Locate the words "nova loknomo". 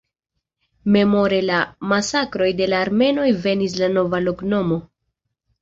3.99-4.83